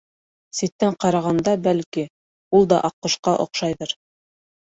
Ситтән 0.59 0.95
ҡарағанда, 1.03 1.53
бәлки, 1.67 2.05
ул 2.61 2.67
да 2.73 2.81
аҡҡошҡа 2.89 3.35
оҡшайҙыр. 3.45 3.93